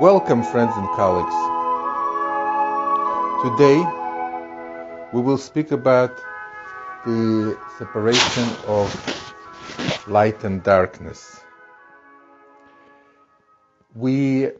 Welcome, 0.00 0.42
friends 0.42 0.72
and 0.76 0.86
colleagues. 0.90 1.34
Today 3.42 3.78
we 5.14 5.22
will 5.22 5.38
speak 5.38 5.72
about 5.72 6.20
the 7.06 7.58
separation 7.78 8.46
of 8.66 8.92
light 10.06 10.44
and 10.44 10.62
darkness. 10.62 11.40
We 13.94 14.50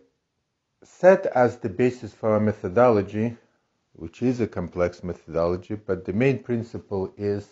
set 0.82 1.27
as 1.27 1.59
the 1.59 1.68
basis 1.68 2.14
for 2.14 2.30
our 2.30 2.41
methodology, 2.41 3.37
which 3.93 4.23
is 4.23 4.41
a 4.41 4.46
complex 4.46 5.05
methodology, 5.05 5.75
but 5.75 6.07
the 6.07 6.14
main 6.14 6.39
principle 6.39 7.12
is 7.18 7.46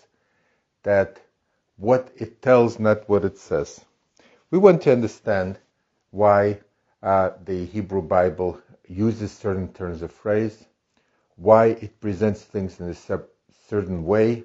that 0.84 1.20
what 1.76 2.10
it 2.16 2.40
tells, 2.40 2.78
not 2.78 3.06
what 3.10 3.26
it 3.26 3.36
says. 3.36 3.84
We 4.50 4.56
want 4.56 4.80
to 4.82 4.92
understand 4.92 5.58
why 6.12 6.60
uh, 7.04 7.32
the 7.44 7.66
Hebrew 7.66 8.00
Bible 8.00 8.58
uses 8.88 9.30
certain 9.30 9.72
turns 9.74 10.00
of 10.00 10.10
phrase, 10.10 10.64
why 11.36 11.66
it 11.66 12.00
presents 12.00 12.42
things 12.42 12.80
in 12.80 12.88
a 12.88 13.20
certain 13.68 14.04
way, 14.04 14.44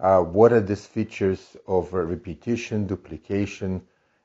uh, 0.00 0.20
what 0.20 0.52
are 0.52 0.60
these 0.60 0.86
features 0.86 1.56
of 1.68 1.92
repetition, 1.92 2.86
duplication, 2.86 3.82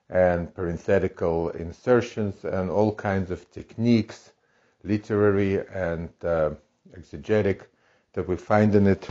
and 0.10 0.54
parenthetical 0.54 1.52
insertions, 1.52 2.44
and 2.44 2.72
all 2.72 2.94
kinds 2.94 3.30
of 3.30 3.50
techniques, 3.52 4.32
literary 4.84 5.66
and 5.68 6.10
uh, 6.24 6.52
exegetic, 6.98 7.62
that 8.14 8.28
we 8.28 8.36
find 8.36 8.74
in 8.76 8.88
it. 8.88 9.08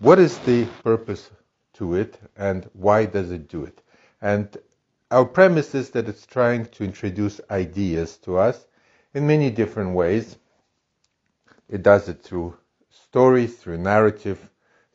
What 0.00 0.18
is 0.18 0.38
the 0.40 0.64
purpose 0.82 1.30
to 1.74 1.94
it, 1.94 2.18
and 2.36 2.68
why 2.72 3.04
does 3.04 3.30
it 3.30 3.48
do 3.48 3.64
it? 3.64 3.82
And 4.22 4.56
our 5.10 5.24
premise 5.24 5.74
is 5.74 5.90
that 5.90 6.08
it's 6.08 6.26
trying 6.26 6.66
to 6.66 6.84
introduce 6.84 7.40
ideas 7.50 8.18
to 8.18 8.36
us 8.36 8.66
in 9.14 9.26
many 9.26 9.50
different 9.50 9.94
ways. 9.94 10.36
It 11.68 11.82
does 11.82 12.08
it 12.08 12.22
through 12.22 12.56
stories, 12.90 13.56
through 13.56 13.78
narrative, 13.78 14.50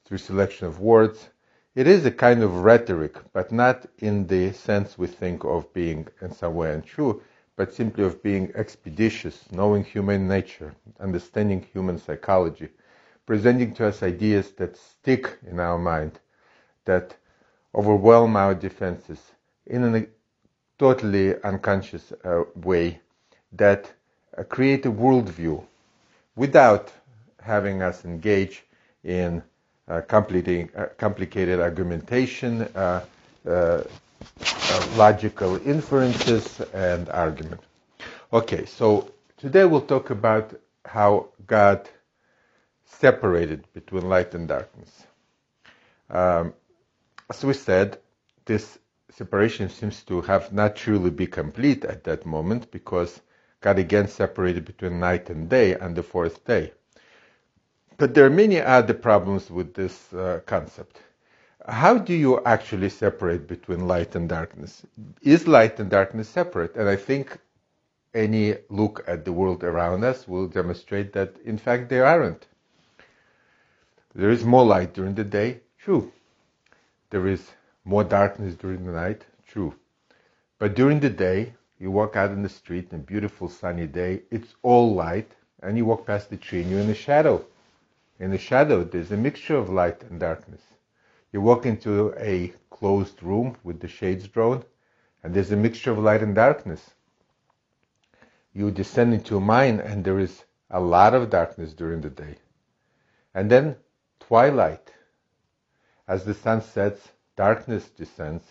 through 0.05 0.19
selection 0.19 0.67
of 0.67 0.79
words. 0.79 1.29
It 1.75 1.87
is 1.87 2.05
a 2.05 2.11
kind 2.11 2.43
of 2.43 2.57
rhetoric, 2.57 3.17
but 3.33 3.51
not 3.51 3.87
in 3.99 4.27
the 4.27 4.51
sense 4.53 4.97
we 4.97 5.07
think 5.07 5.43
of 5.43 5.73
being 5.73 6.07
in 6.21 6.31
some 6.31 6.53
way 6.53 6.73
untrue, 6.73 7.23
but 7.55 7.73
simply 7.73 8.03
of 8.03 8.21
being 8.21 8.51
expeditious, 8.53 9.51
knowing 9.51 9.83
human 9.83 10.27
nature, 10.27 10.75
understanding 10.99 11.65
human 11.73 11.97
psychology, 11.97 12.69
presenting 13.25 13.73
to 13.73 13.87
us 13.87 14.03
ideas 14.03 14.51
that 14.51 14.77
stick 14.77 15.39
in 15.49 15.59
our 15.59 15.79
mind, 15.79 16.19
that 16.85 17.15
overwhelm 17.73 18.35
our 18.35 18.53
defenses, 18.53 19.31
in 19.67 19.95
a 19.95 20.05
totally 20.77 21.41
unconscious 21.43 22.11
uh, 22.23 22.43
way 22.55 22.99
that 23.51 23.91
uh, 24.37 24.43
create 24.43 24.85
a 24.85 24.91
worldview 24.91 25.63
without 26.35 26.91
having 27.41 27.81
us 27.81 28.05
engage 28.05 28.63
in 29.03 29.41
uh, 29.87 29.93
uh 29.93 30.01
complicated 30.97 31.59
argumentation, 31.59 32.61
uh, 32.75 33.03
uh, 33.47 33.83
logical 34.95 35.55
inferences, 35.67 36.61
and 36.73 37.09
argument. 37.09 37.61
Okay, 38.31 38.65
so 38.65 39.11
today 39.37 39.65
we'll 39.65 39.81
talk 39.81 40.09
about 40.09 40.53
how 40.85 41.27
God 41.45 41.89
separated 42.85 43.65
between 43.73 44.07
light 44.07 44.33
and 44.33 44.47
darkness. 44.47 45.05
Um, 46.09 46.53
as 47.29 47.43
we 47.43 47.53
said, 47.53 47.99
this 48.45 48.79
separation 49.15 49.69
seems 49.69 50.03
to 50.03 50.21
have 50.21 50.51
not 50.51 50.75
truly 50.75 51.11
be 51.11 51.27
complete 51.27 51.85
at 51.85 52.03
that 52.03 52.25
moment 52.25 52.71
because 52.71 53.21
God 53.61 53.77
again 53.79 54.07
separated 54.07 54.65
between 54.65 54.99
night 54.99 55.29
and 55.29 55.49
day 55.49 55.75
on 55.77 55.93
the 55.93 56.03
fourth 56.03 56.43
day. 56.45 56.73
But 57.97 58.13
there 58.13 58.25
are 58.25 58.29
many 58.29 58.59
other 58.59 58.93
problems 58.93 59.51
with 59.51 59.73
this 59.75 60.11
uh, 60.13 60.41
concept. 60.45 60.99
How 61.67 61.97
do 61.97 62.13
you 62.13 62.43
actually 62.43 62.89
separate 62.89 63.47
between 63.47 63.87
light 63.87 64.15
and 64.15 64.27
darkness? 64.27 64.85
Is 65.21 65.47
light 65.47 65.79
and 65.79 65.89
darkness 65.89 66.27
separate? 66.27 66.75
And 66.75 66.89
I 66.89 66.95
think 66.97 67.37
any 68.13 68.55
look 68.69 69.03
at 69.07 69.25
the 69.25 69.31
world 69.31 69.63
around 69.63 70.03
us 70.03 70.27
will 70.27 70.47
demonstrate 70.47 71.13
that 71.13 71.35
in 71.45 71.57
fact 71.57 71.89
they 71.89 71.99
aren't. 71.99 72.47
There 74.15 74.29
is 74.29 74.43
more 74.43 74.65
light 74.65 74.93
during 74.93 75.15
the 75.15 75.23
day, 75.23 75.61
true. 75.77 76.11
There 77.09 77.27
is 77.27 77.49
more 77.85 78.03
darkness 78.03 78.55
during 78.55 78.85
the 78.85 78.91
night, 78.91 79.25
true. 79.47 79.75
But 80.59 80.75
during 80.75 80.99
the 80.99 81.09
day, 81.09 81.53
you 81.79 81.91
walk 81.91 82.15
out 82.15 82.31
in 82.31 82.43
the 82.43 82.49
street 82.49 82.87
in 82.91 82.99
a 82.99 83.03
beautiful 83.03 83.49
sunny 83.49 83.87
day, 83.87 84.21
it's 84.31 84.55
all 84.61 84.93
light, 84.93 85.31
and 85.61 85.77
you 85.77 85.85
walk 85.85 86.05
past 86.05 86.29
the 86.29 86.37
tree 86.37 86.61
and 86.61 86.71
you're 86.71 86.79
in 86.79 86.87
the 86.87 86.95
shadow. 86.95 87.45
In 88.19 88.31
the 88.31 88.37
shadow, 88.37 88.83
there's 88.83 89.11
a 89.11 89.17
mixture 89.17 89.57
of 89.57 89.69
light 89.69 90.03
and 90.03 90.19
darkness. 90.19 90.61
You 91.31 91.41
walk 91.41 91.65
into 91.65 92.13
a 92.17 92.53
closed 92.69 93.21
room 93.23 93.57
with 93.63 93.79
the 93.79 93.87
shades 93.87 94.27
drawn, 94.27 94.63
and 95.23 95.33
there's 95.33 95.51
a 95.51 95.57
mixture 95.57 95.91
of 95.91 95.97
light 95.97 96.21
and 96.21 96.35
darkness. 96.35 96.91
You 98.53 98.71
descend 98.71 99.13
into 99.13 99.37
a 99.37 99.41
mine, 99.41 99.79
and 99.79 100.05
there 100.05 100.19
is 100.19 100.43
a 100.69 100.79
lot 100.79 101.13
of 101.13 101.29
darkness 101.29 101.73
during 101.73 102.01
the 102.01 102.09
day. 102.09 102.35
And 103.33 103.49
then 103.49 103.75
twilight. 104.19 104.91
As 106.07 106.23
the 106.23 106.33
sun 106.33 106.61
sets, 106.61 107.12
darkness 107.35 107.89
descends 107.89 108.43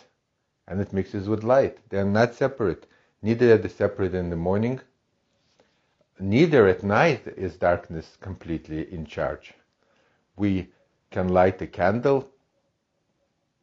and 0.67 0.81
it 0.81 0.93
mixes 0.93 1.29
with 1.29 1.45
light. 1.45 1.79
They 1.89 1.99
are 1.99 2.05
not 2.05 2.35
separate. 2.35 2.87
Neither 3.23 3.55
are 3.55 3.59
they 3.59 3.69
separate 3.69 4.15
in 4.15 4.31
the 4.31 4.37
morning. 4.37 4.81
Neither 6.19 6.67
at 6.69 6.83
night 6.83 7.27
is 7.37 7.57
darkness 7.57 8.17
completely 8.21 8.93
in 8.93 9.07
charge. 9.07 9.55
We 10.37 10.69
can 11.11 11.29
light 11.29 11.61
a 11.63 11.67
candle, 11.67 12.31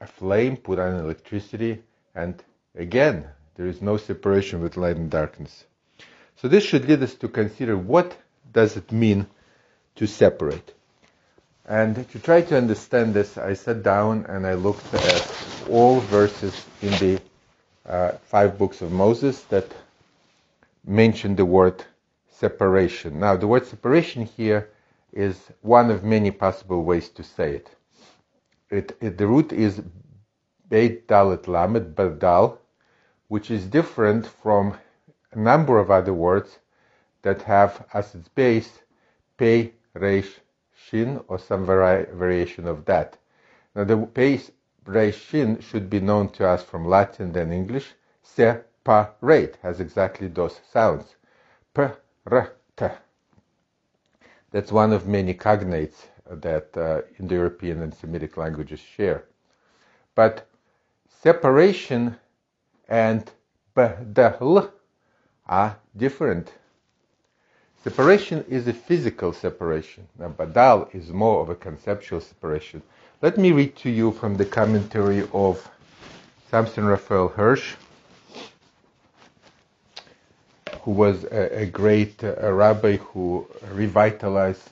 a 0.02 0.08
flame, 0.08 0.58
put 0.58 0.80
on 0.80 0.96
electricity, 0.96 1.84
and 2.16 2.42
again, 2.76 3.28
there 3.56 3.68
is 3.68 3.82
no 3.82 3.98
separation 3.98 4.62
with 4.62 4.78
light 4.78 4.98
and 4.98 5.10
darkness. 5.10 5.66
So 6.38 6.48
this 6.48 6.64
should 6.64 6.88
lead 6.88 7.04
us 7.04 7.16
to 7.16 7.28
consider 7.28 7.78
what 7.78 8.18
does 8.54 8.78
it 8.78 8.92
mean 8.92 9.28
to 9.96 10.08
separate. 10.08 10.74
And 11.70 12.10
to 12.10 12.20
try 12.20 12.42
to 12.42 12.58
understand 12.58 13.14
this, 13.14 13.38
I 13.38 13.54
sat 13.54 13.84
down 13.84 14.26
and 14.28 14.48
I 14.48 14.56
looked 14.56 14.92
at 14.92 15.68
all 15.70 16.00
verses 16.00 16.66
in 16.82 16.90
the 16.94 17.22
uh, 17.88 18.14
five 18.24 18.58
books 18.58 18.82
of 18.82 18.92
Moses 18.92 19.42
that 19.46 19.68
mention 20.84 21.36
the 21.36 21.46
word 21.46 21.86
separation. 22.32 23.20
Now, 23.20 23.36
the 23.36 23.46
word 23.46 23.68
separation 23.68 24.26
here 24.26 24.72
is 25.14 25.38
one 25.62 25.92
of 25.92 26.04
many 26.04 26.32
possible 26.32 26.84
ways 26.84 27.10
to 27.10 27.24
say 27.24 27.58
it. 27.58 27.70
it, 28.72 28.98
it 29.00 29.18
the 29.20 29.28
root 29.28 29.54
is 29.54 29.80
Beit 30.70 31.08
Dalet 31.08 31.48
Lamed, 31.48 31.96
Badal, 31.96 32.58
which 33.28 33.52
is 33.52 33.68
different 33.68 34.26
from 34.26 34.76
a 35.34 35.38
number 35.38 35.78
of 35.78 35.92
other 35.92 36.16
words 36.16 36.58
that 37.22 37.44
have 37.44 37.86
as 37.94 38.16
its 38.16 38.28
base 38.30 38.80
Pei, 39.38 39.74
Reish, 39.96 40.34
shin 40.90 41.22
or 41.28 41.38
some 41.38 41.66
vari- 41.66 42.08
variation 42.12 42.68
of 42.68 42.86
that. 42.86 43.18
Now 43.76 43.84
the 43.84 43.98
base 43.98 44.52
shin 45.16 45.60
should 45.62 45.90
be 45.90 46.00
known 46.00 46.30
to 46.30 46.48
us 46.48 46.64
from 46.64 46.88
Latin 46.88 47.36
and 47.38 47.54
English. 47.54 47.94
Separate 48.24 49.58
has 49.62 49.80
exactly 49.80 50.28
those 50.28 50.60
sounds. 50.72 51.16
P-r-t. 51.74 52.86
That's 54.52 54.72
one 54.72 54.94
of 54.94 55.08
many 55.08 55.34
cognates 55.34 56.08
that 56.30 56.76
uh, 56.76 57.02
Indo-European 57.20 57.82
and 57.82 57.94
Semitic 57.94 58.38
languages 58.38 58.80
share. 58.80 59.26
But 60.16 60.48
separation 61.22 62.18
and 62.88 63.32
badal 63.76 64.72
are 65.48 65.78
different. 65.96 66.52
Separation 67.82 68.44
is 68.50 68.68
a 68.68 68.74
physical 68.74 69.32
separation. 69.32 70.06
Now, 70.18 70.28
Badal 70.28 70.94
is 70.94 71.12
more 71.12 71.42
of 71.42 71.50
a 71.50 71.56
conceptual 71.56 72.20
separation. 72.20 72.82
Let 73.22 73.38
me 73.38 73.54
read 73.54 73.78
to 73.78 73.90
you 73.90 74.12
from 74.12 74.36
the 74.36 74.44
commentary 74.44 75.26
of 75.34 75.66
Samson 76.52 76.84
Raphael 76.86 77.30
Hirsch, 77.30 77.76
who 80.82 80.92
was 80.92 81.24
a, 81.24 81.62
a 81.62 81.66
great 81.68 82.22
uh, 82.22 82.52
rabbi 82.52 82.98
who 82.98 83.48
revitalized 83.72 84.70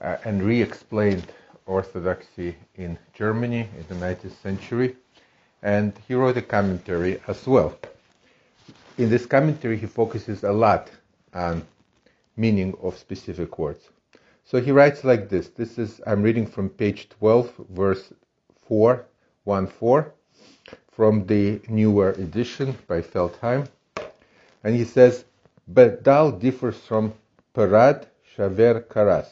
uh, 0.00 0.16
and 0.24 0.42
re 0.42 0.62
explained 0.62 1.26
Orthodoxy 1.66 2.56
in 2.76 2.96
Germany 3.12 3.68
in 3.76 3.84
the 3.88 4.06
19th 4.06 4.42
century. 4.42 4.96
And 5.62 5.92
he 6.08 6.14
wrote 6.14 6.38
a 6.38 6.42
commentary 6.42 7.20
as 7.28 7.46
well. 7.46 7.76
In 8.96 9.10
this 9.10 9.26
commentary, 9.26 9.76
he 9.76 9.86
focuses 9.86 10.44
a 10.44 10.52
lot 10.52 10.90
on 11.34 11.66
meaning 12.36 12.74
of 12.82 12.98
specific 12.98 13.58
words. 13.58 13.90
So 14.44 14.60
he 14.60 14.72
writes 14.72 15.04
like 15.04 15.28
this. 15.28 15.48
This 15.48 15.78
is, 15.78 16.00
I'm 16.06 16.22
reading 16.22 16.46
from 16.46 16.68
page 16.68 17.08
12, 17.08 17.66
verse 17.70 18.12
4, 18.66 19.06
1 19.44 19.66
4, 19.66 20.12
from 20.90 21.26
the 21.26 21.60
newer 21.68 22.10
edition 22.10 22.76
by 22.86 23.00
Feldheim. 23.00 23.68
And 24.64 24.74
he 24.74 24.84
says, 24.84 25.24
Badal 25.72 26.38
differs 26.40 26.78
from 26.78 27.14
parad, 27.54 28.06
shaver, 28.24 28.80
karas. 28.80 29.28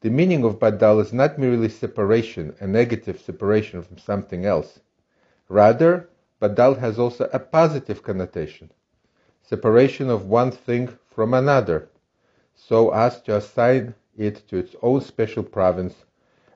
The 0.00 0.10
meaning 0.10 0.44
of 0.44 0.58
badal 0.58 1.00
is 1.00 1.12
not 1.12 1.38
merely 1.38 1.68
separation, 1.68 2.56
a 2.58 2.66
negative 2.66 3.20
separation 3.20 3.82
from 3.82 3.98
something 3.98 4.44
else. 4.44 4.80
Rather, 5.48 6.08
badal 6.40 6.76
has 6.78 6.98
also 6.98 7.30
a 7.32 7.38
positive 7.38 8.02
connotation, 8.02 8.68
separation 9.42 10.10
of 10.10 10.26
one 10.26 10.50
thing 10.50 10.98
from 11.14 11.34
another, 11.34 11.88
so 12.54 12.90
as 12.90 13.20
to 13.22 13.36
assign 13.36 13.94
it 14.16 14.46
to 14.48 14.56
its 14.56 14.74
own 14.82 15.00
special 15.00 15.42
province 15.42 15.94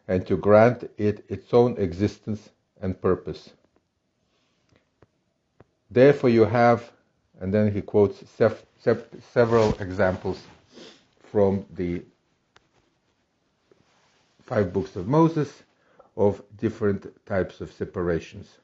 and 0.08 0.26
to 0.26 0.36
grant 0.36 0.90
it 0.98 1.24
its 1.28 1.52
own 1.52 1.76
existence 1.78 2.50
and 2.80 3.00
purpose. 3.00 3.50
Therefore, 5.90 6.30
you 6.30 6.44
have, 6.44 6.90
and 7.40 7.52
then 7.52 7.72
he 7.72 7.80
quotes 7.80 8.22
several 9.32 9.74
examples 9.80 10.40
from 11.30 11.64
the 11.70 12.02
five 14.42 14.72
books 14.72 14.96
of 14.96 15.08
Moses 15.08 15.62
of 16.16 16.42
different 16.56 17.06
types 17.26 17.60
of 17.60 17.72
separations. 17.72 18.58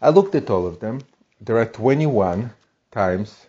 I 0.00 0.10
looked 0.10 0.34
at 0.34 0.50
all 0.50 0.66
of 0.66 0.80
them. 0.80 1.00
There 1.40 1.58
are 1.58 1.66
21 1.66 2.52
times, 2.90 3.46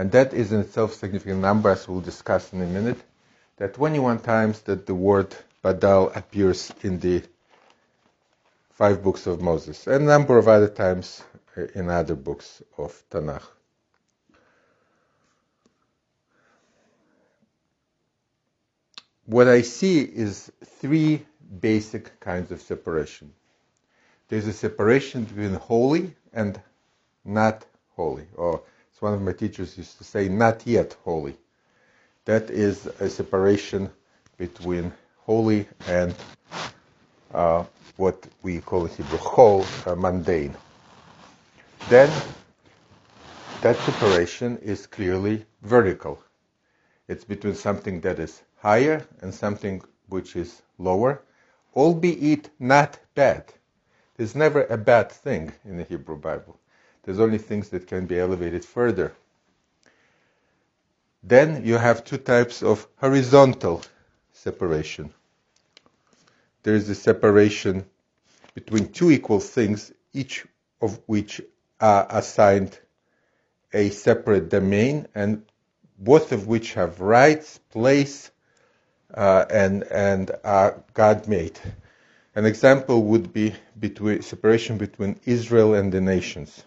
and 0.00 0.12
that 0.12 0.32
is 0.32 0.50
in 0.50 0.60
itself 0.60 0.94
significant 0.94 1.40
number, 1.40 1.68
as 1.68 1.86
we'll 1.86 2.00
discuss 2.00 2.54
in 2.54 2.62
a 2.62 2.66
minute. 2.66 2.96
Are 3.60 3.68
21 3.68 4.20
times 4.20 4.62
that 4.62 4.86
the 4.86 4.94
word 4.94 5.36
Badal 5.62 6.16
appears 6.16 6.72
in 6.80 6.98
the 7.00 7.22
five 8.70 9.02
books 9.02 9.26
of 9.26 9.42
Moses, 9.42 9.86
and 9.86 10.04
a 10.04 10.06
number 10.06 10.38
of 10.38 10.48
other 10.48 10.68
times 10.68 11.22
uh, 11.54 11.66
in 11.74 11.90
other 11.90 12.14
books 12.14 12.62
of 12.78 12.90
Tanakh. 13.10 13.42
what 19.26 19.48
I 19.48 19.60
see 19.60 20.00
is 20.00 20.50
three 20.64 21.26
basic 21.60 22.18
kinds 22.20 22.50
of 22.50 22.62
separation. 22.62 23.34
There's 24.28 24.46
a 24.46 24.54
separation 24.54 25.24
between 25.24 25.54
holy 25.56 26.16
and 26.32 26.58
not 27.22 27.66
holy, 27.96 28.26
or 28.34 28.62
one 29.02 29.14
of 29.14 29.22
my 29.22 29.32
teachers 29.32 29.78
used 29.78 29.98
to 29.98 30.04
say, 30.04 30.28
not 30.28 30.66
yet 30.66 30.96
holy. 31.04 31.36
That 32.26 32.50
is 32.50 32.86
a 33.00 33.10
separation 33.10 33.90
between 34.38 34.92
holy 35.18 35.68
and 35.88 36.14
uh, 37.34 37.64
what 37.96 38.26
we 38.42 38.60
call 38.60 38.86
in 38.86 38.92
Hebrew 38.92 39.18
chol, 39.18 39.66
uh, 39.86 39.96
mundane. 39.96 40.56
Then 41.90 42.10
that 43.62 43.76
separation 43.78 44.58
is 44.58 44.86
clearly 44.86 45.46
vertical. 45.62 46.22
It's 47.08 47.24
between 47.24 47.54
something 47.56 48.00
that 48.02 48.18
is 48.20 48.42
higher 48.58 49.06
and 49.22 49.34
something 49.34 49.82
which 50.08 50.36
is 50.36 50.62
lower, 50.78 51.22
albeit 51.76 52.50
not 52.60 52.98
bad. 53.14 53.52
There's 54.16 54.34
never 54.36 54.64
a 54.66 54.78
bad 54.78 55.12
thing 55.12 55.52
in 55.64 55.78
the 55.78 55.84
Hebrew 55.84 56.16
Bible. 56.18 56.58
There's 57.04 57.20
only 57.20 57.38
things 57.38 57.70
that 57.70 57.86
can 57.86 58.06
be 58.06 58.18
elevated 58.18 58.64
further. 58.64 59.14
Then 61.22 61.64
you 61.64 61.76
have 61.76 62.04
two 62.04 62.18
types 62.18 62.62
of 62.62 62.86
horizontal 62.96 63.82
separation. 64.32 65.12
There 66.62 66.74
is 66.74 66.88
a 66.90 66.94
separation 66.94 67.86
between 68.54 68.92
two 68.92 69.10
equal 69.10 69.40
things, 69.40 69.92
each 70.12 70.46
of 70.82 71.00
which 71.06 71.40
are 71.80 72.06
assigned 72.10 72.78
a 73.72 73.90
separate 73.90 74.48
domain, 74.50 75.08
and 75.14 75.44
both 75.98 76.32
of 76.32 76.46
which 76.46 76.74
have 76.74 77.00
rights, 77.00 77.58
place, 77.70 78.30
uh, 79.14 79.44
and 79.50 79.84
and 79.84 80.30
are 80.44 80.82
God 80.94 81.28
made. 81.28 81.58
An 82.34 82.46
example 82.46 83.04
would 83.04 83.32
be 83.32 83.54
between 83.78 84.22
separation 84.22 84.78
between 84.78 85.20
Israel 85.26 85.74
and 85.74 85.92
the 85.92 86.00
nations. 86.00 86.64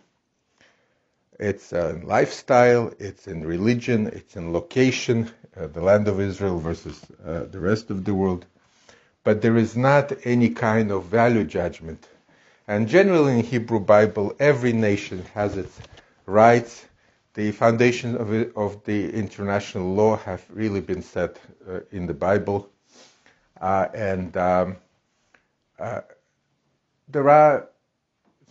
It's 1.39 1.73
in 1.73 2.05
lifestyle, 2.05 2.93
it's 2.99 3.27
in 3.27 3.45
religion, 3.45 4.07
it's 4.07 4.35
in 4.35 4.53
location, 4.53 5.31
uh, 5.57 5.67
the 5.67 5.81
land 5.81 6.07
of 6.07 6.19
Israel 6.19 6.59
versus 6.59 6.99
uh, 7.25 7.45
the 7.45 7.59
rest 7.59 7.89
of 7.89 8.05
the 8.05 8.13
world. 8.13 8.45
But 9.23 9.41
there 9.41 9.57
is 9.57 9.75
not 9.75 10.11
any 10.25 10.49
kind 10.49 10.91
of 10.91 11.05
value 11.05 11.43
judgment. 11.43 12.07
And 12.67 12.87
generally 12.87 13.39
in 13.39 13.45
Hebrew 13.45 13.79
Bible, 13.79 14.35
every 14.39 14.73
nation 14.73 15.23
has 15.33 15.57
its 15.57 15.79
rights 16.25 16.85
the 17.33 17.51
foundations 17.51 18.15
of, 18.15 18.57
of 18.57 18.83
the 18.83 19.11
international 19.11 19.93
law 19.93 20.17
have 20.17 20.45
really 20.49 20.81
been 20.81 21.01
set 21.01 21.39
uh, 21.67 21.79
in 21.91 22.05
the 22.05 22.13
Bible, 22.13 22.69
uh, 23.59 23.87
and 23.93 24.35
um, 24.37 24.77
uh, 25.79 26.01
there 27.07 27.29
are. 27.29 27.69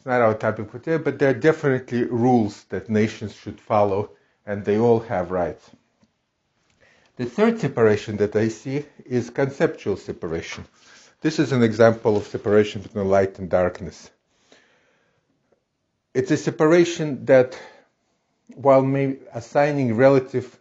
It's 0.02 0.06
not 0.08 0.20
our 0.20 0.34
topic 0.34 0.68
for 0.68 0.80
today, 0.80 0.96
but 0.96 1.20
there 1.20 1.30
are 1.30 1.32
definitely 1.32 2.02
rules 2.02 2.64
that 2.70 2.90
nations 2.90 3.36
should 3.36 3.60
follow, 3.60 4.10
and 4.44 4.64
they 4.64 4.76
all 4.76 4.98
have 4.98 5.30
rights. 5.30 5.70
The 7.14 7.26
third 7.26 7.60
separation 7.60 8.16
that 8.16 8.34
I 8.34 8.48
see 8.48 8.84
is 9.06 9.30
conceptual 9.30 9.96
separation. 9.96 10.64
This 11.20 11.38
is 11.38 11.52
an 11.52 11.62
example 11.62 12.16
of 12.16 12.26
separation 12.26 12.82
between 12.82 13.10
light 13.10 13.38
and 13.38 13.48
darkness. 13.48 14.10
It's 16.12 16.32
a 16.32 16.36
separation 16.36 17.24
that 17.26 17.56
while 18.56 18.84
assigning 19.32 19.94
relative 19.94 20.58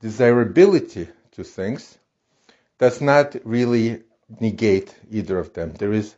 desirability 0.00 1.06
to 1.32 1.44
things, 1.44 1.98
does 2.78 3.02
not 3.02 3.36
really 3.44 4.04
negate 4.40 4.94
either 5.10 5.38
of 5.38 5.52
them. 5.52 5.74
There 5.74 5.92
is 5.92 6.14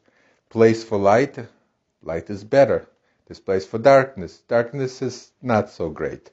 place 0.49 0.85
for 0.85 0.97
light, 0.97 1.41
light 2.03 2.31
is 2.31 2.45
better. 2.45 2.87
There's 3.27 3.41
place 3.41 3.67
for 3.67 3.79
darkness, 3.79 4.39
darkness 4.49 5.03
is 5.03 5.33
not 5.41 5.71
so 5.71 5.91
great. 5.91 6.31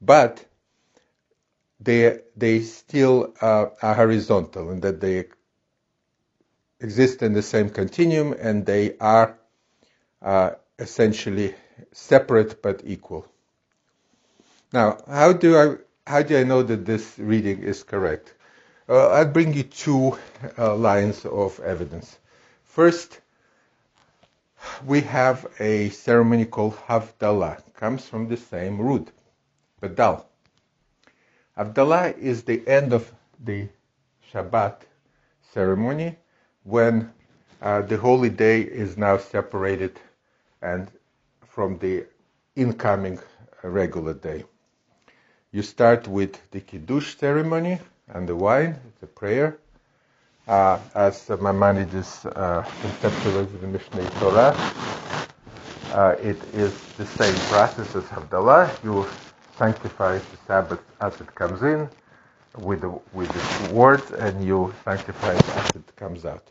But 0.00 0.44
they, 1.80 2.20
they 2.36 2.60
still 2.60 3.34
uh, 3.40 3.66
are 3.80 3.94
horizontal 3.94 4.70
in 4.70 4.80
that 4.80 5.00
they 5.00 5.26
exist 6.80 7.22
in 7.22 7.32
the 7.32 7.42
same 7.42 7.70
continuum 7.70 8.34
and 8.38 8.66
they 8.66 8.96
are 8.98 9.38
uh, 10.22 10.50
essentially 10.78 11.54
separate 11.92 12.62
but 12.62 12.82
equal. 12.84 13.26
Now, 14.72 14.98
how 15.06 15.32
do 15.32 15.56
I 15.56 15.76
how 16.06 16.22
do 16.22 16.36
I 16.36 16.42
know 16.44 16.62
that 16.62 16.84
this 16.84 17.18
reading 17.18 17.62
is 17.62 17.82
correct? 17.82 18.34
Uh, 18.88 19.08
I'll 19.08 19.32
bring 19.32 19.54
you 19.54 19.62
two 19.62 20.18
uh, 20.58 20.74
lines 20.74 21.24
of 21.24 21.60
evidence. 21.60 22.18
First, 22.64 23.20
we 24.86 25.00
have 25.02 25.46
a 25.60 25.90
ceremony 25.90 26.44
called 26.44 26.76
Havdalah. 26.88 27.62
Comes 27.74 28.08
from 28.08 28.28
the 28.28 28.36
same 28.36 28.80
root, 28.80 29.10
Badal. 29.82 30.24
Havdalah 31.56 32.18
is 32.18 32.42
the 32.42 32.66
end 32.66 32.92
of 32.92 33.12
the 33.42 33.68
Shabbat 34.32 34.80
ceremony 35.52 36.16
when 36.64 37.12
uh, 37.62 37.82
the 37.82 37.96
holy 37.96 38.30
day 38.30 38.60
is 38.60 38.96
now 38.96 39.16
separated 39.16 40.00
and 40.60 40.90
from 41.46 41.78
the 41.78 42.04
incoming 42.56 43.18
regular 43.62 44.14
day. 44.14 44.44
You 45.52 45.62
start 45.62 46.08
with 46.08 46.50
the 46.50 46.60
Kiddush 46.60 47.16
ceremony 47.16 47.78
and 48.08 48.28
the 48.28 48.34
wine, 48.34 48.80
the 49.00 49.06
prayer. 49.06 49.58
Uh, 50.46 50.78
as 50.94 51.28
Maimonides 51.28 52.26
uh, 52.26 52.62
conceptualized 52.82 53.62
in 53.62 53.72
the 53.72 53.78
Mishneh 53.78 54.20
Torah, 54.20 54.54
uh, 55.92 56.16
it 56.20 56.36
is 56.52 56.72
the 56.98 57.06
same 57.06 57.34
process 57.48 57.96
as 57.96 58.04
Havdalah. 58.04 58.70
You 58.84 59.06
sanctify 59.56 60.18
the 60.18 60.36
Sabbath 60.46 60.82
as 61.00 61.18
it 61.20 61.34
comes 61.34 61.62
in 61.62 61.88
with 62.58 62.82
the, 62.82 62.90
with 63.12 63.28
the 63.32 63.74
words, 63.74 64.10
and 64.12 64.44
you 64.44 64.74
sanctify 64.84 65.34
it 65.34 65.48
as 65.50 65.70
it 65.76 65.96
comes 65.96 66.24
out. 66.24 66.46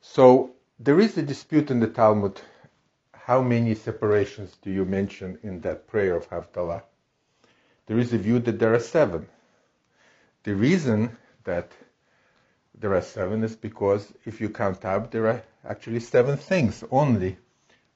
So 0.00 0.50
there 0.80 0.98
is 0.98 1.16
a 1.18 1.22
dispute 1.22 1.70
in 1.70 1.78
the 1.78 1.86
Talmud 1.86 2.40
how 3.26 3.40
many 3.40 3.74
separations 3.74 4.56
do 4.62 4.70
you 4.70 4.84
mention 4.84 5.38
in 5.44 5.60
that 5.60 5.86
prayer 5.86 6.16
of 6.16 6.28
Havdalah? 6.28 6.82
There 7.86 7.98
is 7.98 8.12
a 8.12 8.18
view 8.18 8.40
that 8.40 8.58
there 8.58 8.74
are 8.74 8.80
seven. 8.80 9.28
The 10.44 10.54
reason 10.54 11.16
that 11.44 11.70
there 12.78 12.94
are 12.94 13.02
seven 13.02 13.44
is 13.44 13.54
because 13.54 14.12
if 14.24 14.40
you 14.40 14.48
count 14.48 14.84
up, 14.84 15.10
there 15.10 15.28
are 15.28 15.42
actually 15.64 16.00
seven 16.00 16.36
things 16.36 16.82
only 16.90 17.36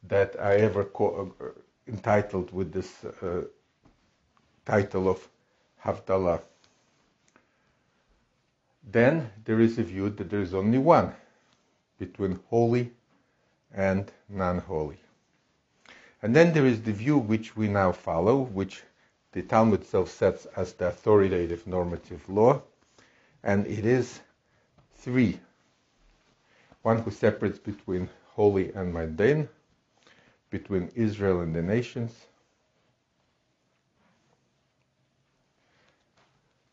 that 0.04 0.36
are 0.36 0.52
ever 0.52 0.84
co- 0.84 1.34
uh, 1.40 1.44
entitled 1.88 2.52
with 2.52 2.72
this 2.72 3.04
uh, 3.04 3.42
title 4.64 5.08
of 5.08 5.28
Havdalah. 5.84 6.42
Then 8.84 9.30
there 9.44 9.60
is 9.60 9.78
a 9.78 9.82
view 9.82 10.10
that 10.10 10.30
there 10.30 10.40
is 10.42 10.54
only 10.54 10.78
one 10.78 11.12
between 11.98 12.38
holy 12.48 12.92
and 13.74 14.10
non 14.28 14.58
holy. 14.58 14.98
And 16.22 16.34
then 16.34 16.52
there 16.52 16.66
is 16.66 16.82
the 16.82 16.92
view 16.92 17.18
which 17.18 17.56
we 17.56 17.68
now 17.68 17.92
follow, 17.92 18.38
which 18.38 18.82
the 19.36 19.42
Talmud 19.42 19.82
itself 19.82 20.08
sets 20.10 20.46
as 20.56 20.72
the 20.72 20.88
authoritative 20.88 21.66
normative 21.66 22.26
law, 22.26 22.62
and 23.44 23.66
it 23.66 23.84
is 23.84 24.20
three. 24.94 25.38
One 26.80 27.00
who 27.00 27.10
separates 27.10 27.58
between 27.58 28.08
holy 28.28 28.72
and 28.72 28.94
mundane, 28.94 29.50
between 30.48 30.90
Israel 30.94 31.42
and 31.42 31.54
the 31.54 31.60
nations, 31.60 32.14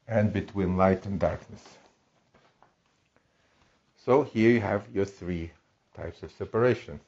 and 0.08 0.32
between 0.32 0.77
light 0.77 1.05
and 1.05 1.20
darkness. 1.20 1.67
So 4.05 4.24
here 4.24 4.51
you 4.51 4.62
have 4.62 4.88
your 4.93 5.03
three 5.03 5.51
types 5.98 6.24
of 6.24 6.32
separation. 6.32 7.01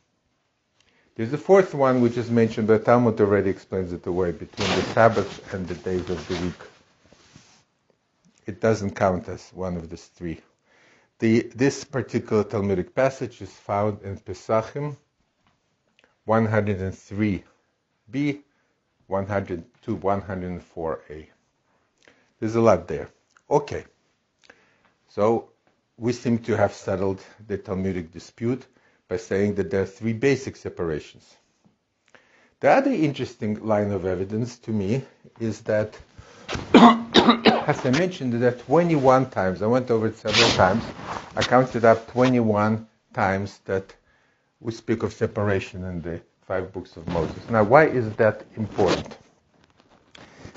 There's 1.16 1.32
a 1.32 1.38
fourth 1.38 1.74
one 1.74 2.02
which 2.02 2.18
is 2.18 2.30
mentioned, 2.30 2.68
but 2.68 2.84
Talmud 2.84 3.22
already 3.22 3.50
explains 3.50 3.94
it 3.94 4.06
away 4.06 4.34
between 4.34 4.68
the 4.68 4.82
Sabbath 4.94 5.54
and 5.54 5.66
the 5.66 5.76
days 5.76 6.10
of 6.10 6.28
the 6.28 6.34
week. 6.44 6.62
It 8.46 8.60
doesn't 8.60 8.96
count 8.96 9.30
as 9.30 9.50
one 9.54 9.78
of 9.78 9.90
these 9.90 10.08
three. 10.08 10.42
The, 11.20 11.50
this 11.56 11.86
particular 11.86 12.44
Talmudic 12.44 12.94
passage 12.94 13.42
is 13.42 13.50
found 13.50 14.02
in 14.02 14.18
Pesachim 14.18 14.98
103b, 16.28 17.44
100 19.08 19.64
to 19.84 19.98
104a. 19.98 21.28
There's 22.42 22.56
a 22.56 22.62
lot 22.62 22.90
there. 22.90 23.10
Okay. 23.50 23.86
So 25.08 25.48
we 25.98 26.12
seem 26.12 26.40
to 26.40 26.58
have 26.58 26.74
settled 26.74 27.22
the 27.48 27.58
Talmudic 27.58 28.12
dispute 28.12 28.66
by 29.08 29.18
saying 29.18 29.56
that 29.56 29.70
there 29.70 29.82
are 29.82 29.86
three 29.86 30.14
basic 30.14 30.56
separations. 30.56 31.36
The 32.60 32.70
other 32.72 32.92
interesting 32.92 33.66
line 33.66 33.92
of 33.92 34.06
evidence 34.06 34.58
to 34.60 34.72
me 34.72 35.04
is 35.40 35.62
that, 35.62 35.98
as 36.74 37.86
I 37.86 37.92
mentioned, 37.92 38.34
there 38.34 38.50
are 38.50 38.58
21 38.58 39.30
times, 39.30 39.62
I 39.62 39.68
went 39.68 39.92
over 39.92 40.08
it 40.08 40.18
several 40.18 40.50
times, 40.52 40.84
I 41.36 41.44
counted 41.44 41.86
up 41.86 42.12
21 42.12 42.88
times 43.14 43.60
that 43.66 43.94
we 44.60 44.72
speak 44.72 45.04
of 45.04 45.14
separation 45.14 45.84
in 45.84 46.02
the 46.02 46.22
five 46.48 46.72
books 46.72 46.96
of 46.98 47.08
Moses. 47.08 47.50
Now, 47.50 47.64
why 47.64 47.86
is 47.88 48.12
that 48.14 48.44
important? 48.56 49.18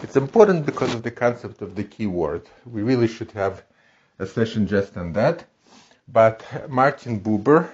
It's 0.03 0.17
important 0.17 0.65
because 0.65 0.95
of 0.95 1.03
the 1.03 1.11
concept 1.11 1.61
of 1.61 1.75
the 1.75 1.83
key 1.83 2.07
word. 2.07 2.43
We 2.65 2.83
really 2.83 3.09
should 3.09 3.33
have 3.33 3.65
a 4.19 4.27
session 4.27 4.67
just 4.67 4.97
on 4.97 5.13
that. 5.15 5.45
But 6.07 6.45
Martin 6.71 7.21
Buber, 7.21 7.69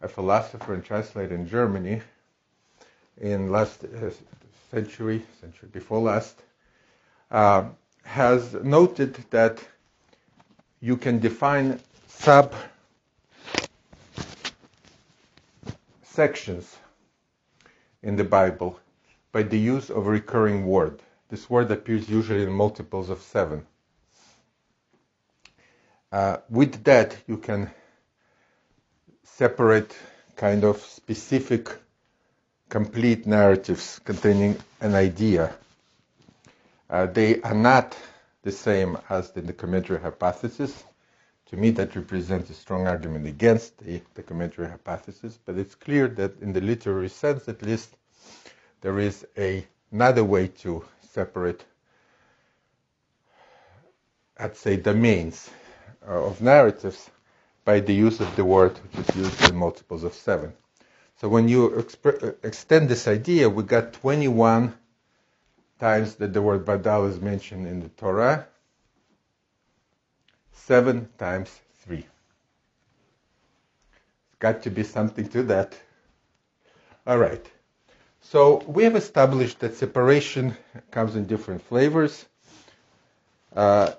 a 0.00 0.08
philosopher 0.08 0.74
and 0.74 0.84
translator 0.84 1.34
in 1.34 1.48
Germany 1.48 2.00
in 3.20 3.50
last 3.50 3.84
uh, 3.84 4.10
century, 4.70 5.22
century 5.40 5.68
before 5.72 6.00
last, 6.00 6.40
uh, 7.30 7.64
has 8.02 8.54
noted 8.54 9.14
that 9.30 9.62
you 10.80 10.96
can 10.96 11.18
define 11.18 11.78
sub 12.06 12.54
sections 16.02 16.76
in 18.02 18.16
the 18.16 18.24
Bible 18.24 18.78
by 19.32 19.42
the 19.42 19.58
use 19.58 19.90
of 19.90 20.06
a 20.06 20.10
recurring 20.10 20.66
word. 20.66 21.00
This 21.28 21.48
word 21.48 21.70
appears 21.70 22.08
usually 22.08 22.42
in 22.42 22.50
multiples 22.50 23.10
of 23.10 23.22
seven. 23.22 23.66
Uh, 26.10 26.38
with 26.48 26.82
that, 26.84 27.16
you 27.28 27.36
can 27.36 27.70
separate 29.40 29.96
kind 30.36 30.64
of 30.64 30.76
specific 30.82 31.74
complete 32.68 33.26
narratives 33.26 33.98
containing 34.04 34.54
an 34.82 34.94
idea. 34.94 35.50
Uh, 36.90 37.06
they 37.06 37.40
are 37.40 37.54
not 37.54 37.96
the 38.42 38.52
same 38.52 38.98
as 39.08 39.30
the 39.30 39.40
documentary 39.40 39.98
hypothesis. 39.98 40.84
To 41.46 41.56
me, 41.56 41.70
that 41.70 41.96
represents 41.96 42.50
a 42.50 42.54
strong 42.54 42.86
argument 42.86 43.26
against 43.26 43.78
the 43.78 44.02
documentary 44.14 44.68
hypothesis, 44.68 45.38
but 45.46 45.56
it's 45.56 45.74
clear 45.74 46.06
that 46.08 46.38
in 46.42 46.52
the 46.52 46.60
literary 46.60 47.08
sense, 47.08 47.48
at 47.48 47.62
least, 47.62 47.96
there 48.82 48.98
is 48.98 49.26
a, 49.38 49.66
another 49.90 50.22
way 50.22 50.48
to 50.64 50.84
separate, 51.14 51.64
I'd 54.36 54.58
say, 54.58 54.76
domains 54.76 55.48
uh, 56.06 56.26
of 56.26 56.42
narratives 56.42 57.08
by 57.64 57.80
the 57.80 57.94
use 57.94 58.20
of 58.20 58.34
the 58.36 58.44
word 58.44 58.78
which 58.78 59.08
is 59.08 59.16
used 59.16 59.50
in 59.50 59.56
multiples 59.56 60.04
of 60.04 60.14
seven. 60.14 60.52
So 61.20 61.28
when 61.28 61.48
you 61.48 61.70
exp- 61.70 62.36
extend 62.44 62.88
this 62.88 63.06
idea, 63.06 63.48
we 63.48 63.62
got 63.62 63.92
21 63.92 64.74
times 65.78 66.14
that 66.16 66.32
the 66.32 66.42
word 66.42 66.64
badal 66.64 67.08
is 67.08 67.20
mentioned 67.20 67.66
in 67.66 67.80
the 67.80 67.88
Torah, 67.90 68.46
seven 70.52 71.08
times 71.18 71.60
three. 71.84 72.06
It's 74.28 74.38
got 74.38 74.62
to 74.62 74.70
be 74.70 74.82
something 74.82 75.28
to 75.28 75.42
that. 75.44 75.78
All 77.06 77.18
right. 77.18 77.44
So 78.22 78.62
we 78.66 78.84
have 78.84 78.96
established 78.96 79.60
that 79.60 79.74
separation 79.74 80.56
comes 80.90 81.16
in 81.16 81.26
different 81.26 81.62
flavors. 81.62 82.24
Uh, 83.54 83.92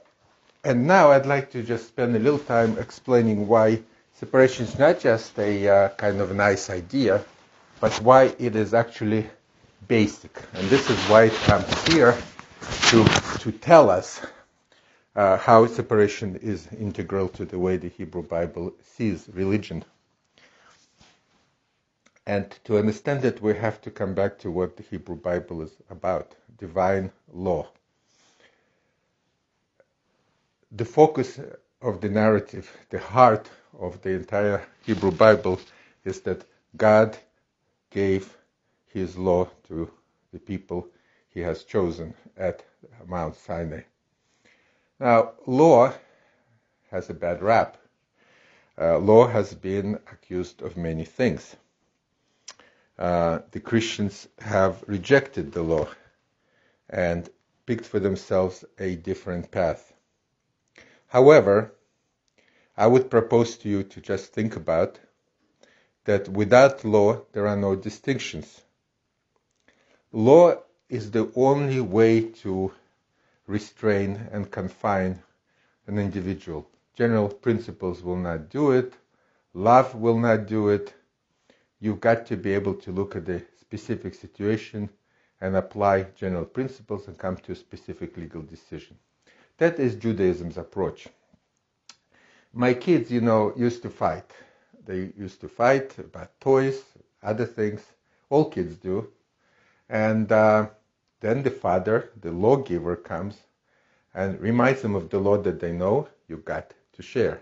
and 0.63 0.85
now 0.85 1.11
I'd 1.11 1.25
like 1.25 1.51
to 1.51 1.63
just 1.63 1.87
spend 1.87 2.15
a 2.15 2.19
little 2.19 2.39
time 2.39 2.77
explaining 2.77 3.47
why 3.47 3.81
separation 4.13 4.65
is 4.65 4.77
not 4.77 4.99
just 4.99 5.37
a 5.39 5.67
uh, 5.67 5.89
kind 5.89 6.21
of 6.21 6.35
nice 6.35 6.69
idea, 6.69 7.25
but 7.79 7.93
why 8.01 8.35
it 8.37 8.55
is 8.55 8.73
actually 8.73 9.27
basic. 9.87 10.31
And 10.53 10.67
this 10.69 10.89
is 10.89 10.99
why 11.05 11.23
it 11.23 11.33
comes 11.33 11.87
here 11.87 12.15
to, 12.89 13.03
to 13.39 13.51
tell 13.51 13.89
us 13.89 14.21
uh, 15.15 15.37
how 15.37 15.65
separation 15.65 16.35
is 16.37 16.67
integral 16.79 17.27
to 17.29 17.45
the 17.45 17.57
way 17.57 17.77
the 17.77 17.89
Hebrew 17.89 18.23
Bible 18.23 18.73
sees 18.83 19.27
religion. 19.33 19.83
And 22.27 22.51
to 22.65 22.77
understand 22.77 23.23
that, 23.23 23.41
we 23.41 23.55
have 23.55 23.81
to 23.81 23.89
come 23.89 24.13
back 24.13 24.37
to 24.39 24.51
what 24.51 24.77
the 24.77 24.83
Hebrew 24.83 25.15
Bible 25.15 25.63
is 25.63 25.71
about 25.89 26.35
divine 26.59 27.11
law 27.33 27.67
the 30.71 30.85
focus 30.85 31.39
of 31.81 32.01
the 32.01 32.09
narrative, 32.09 32.71
the 32.89 32.99
heart 32.99 33.49
of 33.79 34.01
the 34.01 34.11
entire 34.11 34.65
Hebrew 34.85 35.11
Bible 35.11 35.59
is 36.05 36.21
that 36.21 36.45
God 36.77 37.17
gave 37.89 38.37
his 38.87 39.17
law 39.17 39.49
to 39.67 39.91
the 40.31 40.39
people 40.39 40.87
he 41.29 41.41
has 41.41 41.63
chosen 41.63 42.13
at 42.37 42.63
Mount 43.05 43.35
Sinai. 43.35 43.81
Now, 44.99 45.31
law 45.45 45.93
has 46.91 47.09
a 47.09 47.13
bad 47.13 47.41
rap. 47.41 47.77
Uh, 48.79 48.97
law 48.97 49.27
has 49.27 49.53
been 49.53 49.99
accused 50.11 50.61
of 50.61 50.77
many 50.77 51.05
things. 51.05 51.55
Uh, 52.97 53.39
the 53.51 53.59
Christians 53.59 54.27
have 54.39 54.83
rejected 54.87 55.51
the 55.51 55.63
law 55.63 55.87
and 56.89 57.29
picked 57.65 57.85
for 57.85 57.99
themselves 57.99 58.63
a 58.79 58.95
different 58.95 59.51
path. 59.51 59.91
However, 61.11 61.73
I 62.77 62.87
would 62.87 63.11
propose 63.11 63.57
to 63.57 63.67
you 63.67 63.83
to 63.83 63.99
just 63.99 64.31
think 64.31 64.55
about 64.55 64.97
that 66.05 66.29
without 66.29 66.85
law 66.85 67.25
there 67.33 67.47
are 67.47 67.57
no 67.57 67.75
distinctions. 67.75 68.61
Law 70.13 70.63
is 70.87 71.11
the 71.11 71.29
only 71.35 71.81
way 71.81 72.21
to 72.43 72.71
restrain 73.45 74.29
and 74.31 74.49
confine 74.49 75.21
an 75.85 75.97
individual. 75.97 76.65
General 76.95 77.27
principles 77.27 78.01
will 78.01 78.15
not 78.29 78.49
do 78.49 78.71
it, 78.71 78.93
love 79.53 79.93
will 79.95 80.17
not 80.17 80.47
do 80.47 80.69
it. 80.69 80.93
You've 81.81 81.99
got 81.99 82.25
to 82.27 82.37
be 82.37 82.53
able 82.53 82.75
to 82.75 82.91
look 82.93 83.17
at 83.17 83.25
the 83.25 83.43
specific 83.59 84.15
situation 84.15 84.89
and 85.41 85.57
apply 85.57 86.03
general 86.15 86.45
principles 86.45 87.09
and 87.09 87.17
come 87.17 87.35
to 87.35 87.51
a 87.51 87.55
specific 87.55 88.15
legal 88.15 88.43
decision. 88.43 88.97
That 89.61 89.79
is 89.79 89.93
Judaism's 89.93 90.57
approach. 90.57 91.07
My 92.51 92.73
kids, 92.73 93.11
you 93.11 93.21
know, 93.21 93.53
used 93.55 93.83
to 93.83 93.91
fight. 93.91 94.31
They 94.87 95.11
used 95.15 95.39
to 95.41 95.47
fight 95.47 95.95
about 95.99 96.31
toys, 96.41 96.81
other 97.21 97.45
things. 97.45 97.83
All 98.31 98.49
kids 98.49 98.75
do. 98.77 99.09
And 99.87 100.31
uh, 100.31 100.69
then 101.19 101.43
the 101.43 101.51
father, 101.51 102.09
the 102.19 102.31
lawgiver, 102.31 102.95
comes 102.95 103.37
and 104.15 104.41
reminds 104.41 104.81
them 104.81 104.95
of 104.95 105.11
the 105.11 105.19
law 105.19 105.37
that 105.37 105.59
they 105.59 105.73
know 105.73 106.07
you've 106.27 106.43
got 106.43 106.73
to 106.93 107.03
share. 107.03 107.39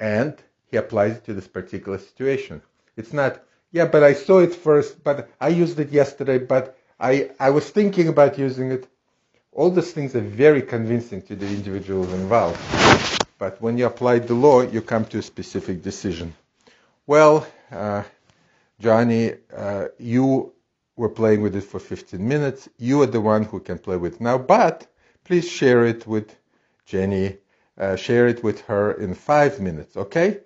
And 0.00 0.34
he 0.72 0.76
applies 0.76 1.18
it 1.18 1.24
to 1.26 1.34
this 1.34 1.46
particular 1.46 1.98
situation. 1.98 2.60
It's 2.96 3.12
not, 3.12 3.44
yeah, 3.70 3.86
but 3.86 4.02
I 4.02 4.14
saw 4.14 4.40
it 4.40 4.56
first, 4.56 5.04
but 5.04 5.30
I 5.40 5.50
used 5.50 5.78
it 5.78 5.92
yesterday, 5.92 6.38
but 6.38 6.76
I, 6.98 7.30
I 7.38 7.50
was 7.50 7.70
thinking 7.70 8.08
about 8.08 8.40
using 8.40 8.72
it. 8.72 8.88
All 9.54 9.70
those 9.70 9.92
things 9.92 10.16
are 10.16 10.20
very 10.20 10.62
convincing 10.62 11.20
to 11.22 11.36
the 11.36 11.46
individuals 11.46 12.10
involved. 12.14 12.58
But 13.38 13.60
when 13.60 13.76
you 13.76 13.84
apply 13.84 14.20
the 14.20 14.32
law, 14.34 14.62
you 14.62 14.80
come 14.80 15.04
to 15.06 15.18
a 15.18 15.22
specific 15.22 15.82
decision. 15.82 16.34
Well, 17.06 17.46
uh, 17.70 18.04
Johnny, 18.80 19.34
uh, 19.54 19.88
you 19.98 20.54
were 20.96 21.10
playing 21.10 21.42
with 21.42 21.54
it 21.54 21.64
for 21.64 21.78
15 21.78 22.26
minutes. 22.26 22.68
You 22.78 23.02
are 23.02 23.06
the 23.06 23.20
one 23.20 23.42
who 23.42 23.60
can 23.60 23.78
play 23.78 23.96
with 23.98 24.14
it 24.14 24.20
now, 24.22 24.38
but 24.38 24.86
please 25.24 25.46
share 25.46 25.84
it 25.84 26.06
with 26.06 26.34
Jenny. 26.86 27.36
Uh, 27.76 27.96
share 27.96 28.28
it 28.28 28.42
with 28.42 28.62
her 28.62 28.92
in 28.92 29.14
five 29.14 29.60
minutes, 29.60 29.96
okay? 29.98 30.40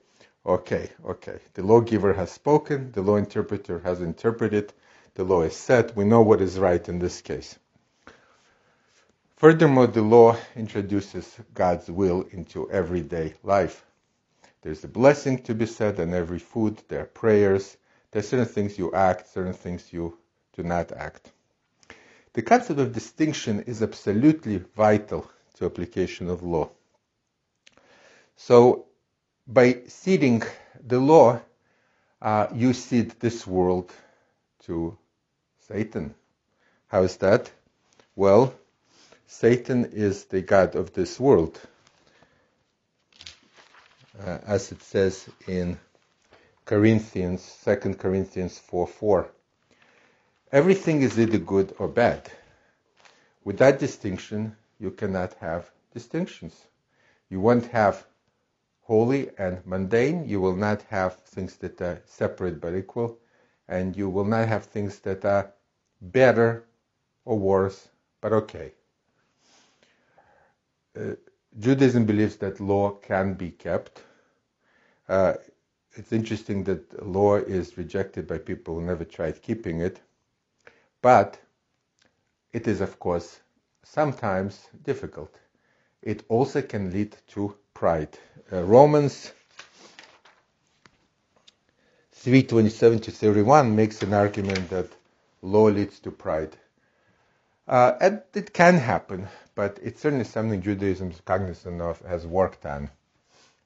Okay, 0.45 0.91
okay. 1.05 1.39
The 1.55 1.63
lawgiver 1.63 2.13
has 2.13 2.33
spoken, 2.33 2.91
the 2.93 3.03
law 3.03 3.17
interpreter 3.17 3.79
has 3.81 4.01
interpreted, 4.01 4.73
the 5.15 5.25
law 5.25 5.43
is 5.43 5.57
set. 5.57 5.97
We 5.97 6.05
know 6.05 6.23
what 6.23 6.41
is 6.41 6.59
right 6.59 6.89
in 6.89 6.99
this 6.99 7.21
case. 7.21 7.57
Furthermore, 9.37 9.87
the 9.87 10.01
law 10.01 10.35
introduces 10.55 11.37
God's 11.53 11.91
will 11.91 12.23
into 12.31 12.71
everyday 12.71 13.35
life. 13.43 13.85
There's 14.63 14.83
a 14.83 14.89
blessing 14.89 15.43
to 15.43 15.55
be 15.55 15.67
said 15.67 16.01
on 16.01 16.15
every 16.15 16.39
food, 16.39 16.83
there 16.89 17.03
are 17.03 17.05
prayers, 17.05 17.77
there 18.11 18.21
are 18.21 18.23
certain 18.23 18.47
things 18.47 18.79
you 18.79 18.95
act, 18.95 19.29
certain 19.29 19.53
things 19.53 19.93
you 19.93 20.17
do 20.55 20.63
not 20.63 20.91
act. 20.91 21.33
The 22.33 22.41
concept 22.41 22.81
of 22.81 22.95
distinction 22.95 23.61
is 23.67 23.83
absolutely 23.83 24.57
vital 24.75 25.31
to 25.57 25.67
application 25.67 26.31
of 26.31 26.43
law. 26.43 26.71
So, 28.37 28.87
by 29.47 29.83
ceding 29.87 30.43
the 30.83 30.99
law, 30.99 31.41
uh, 32.23 32.47
you 32.55 32.73
cede 32.73 33.15
this 33.21 33.47
world 33.47 33.93
to 34.65 34.97
Satan. 35.61 36.15
How 36.87 37.03
is 37.03 37.19
that? 37.19 37.51
Well, 38.15 38.55
Satan 39.27 39.87
is 39.87 40.25
the 40.25 40.41
God 40.41 40.77
of 40.77 40.93
this 40.93 41.19
world. 41.19 41.61
Uh, 44.19 44.39
as 44.47 44.73
it 44.73 44.81
says 44.83 45.29
in 45.47 45.79
Corinthians, 46.65 47.59
2 47.65 47.95
Corinthians 47.95 48.59
4 48.59 48.87
4. 48.87 49.29
Everything 50.53 51.03
is 51.03 51.19
either 51.19 51.39
good 51.39 51.75
or 51.79 51.89
bad. 51.89 52.31
With 53.45 53.59
that 53.59 53.79
distinction, 53.79 54.57
you 54.79 54.91
cannot 54.91 55.35
have 55.35 55.71
distinctions. 55.93 56.55
You 57.29 57.41
won't 57.41 57.67
have 57.67 58.07
holy 58.83 59.31
and 59.39 59.65
mundane. 59.67 60.29
You 60.29 60.41
will 60.41 60.57
not 60.57 60.83
have 60.83 61.17
things 61.17 61.57
that 61.57 61.81
are 61.81 62.01
separate 62.07 62.61
but 62.61 62.75
equal. 62.75 63.19
And 63.69 63.97
you 63.97 64.09
will 64.09 64.25
not 64.25 64.49
have 64.49 64.67
things 64.67 65.01
that 65.01 65.25
are 65.25 65.53
better 66.01 66.65
or 67.25 67.39
worse 67.39 67.89
but 68.21 68.33
okay. 68.33 68.73
Uh, 70.97 71.15
Judaism 71.59 72.05
believes 72.07 72.37
that 72.37 72.61
law 72.61 72.91
can 72.91 73.35
be 73.35 73.51
kept. 73.51 74.03
Uh, 75.09 75.35
it's 75.95 76.13
interesting 76.13 76.65
that 76.65 77.07
law 77.07 77.37
is 77.37 77.79
rejected 77.79 78.27
by 78.27 78.39
people 78.39 78.75
who 78.75 78.83
never 78.83 79.05
tried 79.05 79.41
keeping 79.43 79.81
it, 79.81 80.01
but 81.01 81.39
it 82.53 82.67
is, 82.67 82.81
of 82.81 82.99
course, 82.99 83.41
sometimes 83.85 84.69
difficult. 84.85 85.35
It 86.03 86.25
also 86.29 86.63
can 86.63 86.91
lead 86.93 87.17
to 87.29 87.55
pride. 87.75 88.19
Uh, 88.53 88.63
Romans 88.63 89.33
3:27 92.15 93.03
to 93.03 93.11
31 93.11 93.77
makes 93.77 94.03
an 94.03 94.13
argument 94.13 94.71
that 94.71 94.89
law 95.43 95.67
leads 95.69 96.01
to 96.01 96.11
pride. 96.11 96.57
Uh, 97.69 97.93
and 98.01 98.23
it 98.35 98.53
can 98.53 98.77
happen, 98.77 99.29
but 99.57 99.79
it's 99.83 100.03
certainly 100.03 100.25
something 100.25 100.61
Judaism 100.63 101.11
is 101.11 101.21
cognizant 101.25 101.81
of, 101.81 102.01
has 102.03 102.27
worked 102.27 102.67
on 102.67 102.91